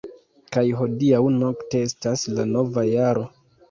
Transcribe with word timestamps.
-Kaj 0.55 0.63
hodiaŭ-nokte 0.79 1.85
estas 1.91 2.29
la 2.37 2.51
nova 2.57 2.91
jaro! 2.93 3.33